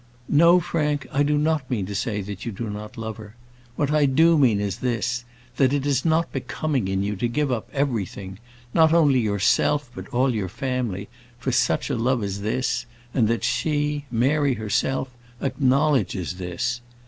[0.29, 3.35] "No, Frank; I do not mean to say that you do not love her.
[3.75, 5.25] What I do mean is this:
[5.57, 8.39] that it is not becoming in you to give up everything
[8.73, 13.43] not only yourself, but all your family for such a love as this; and that
[13.43, 16.81] she, Mary herself, acknowledges this.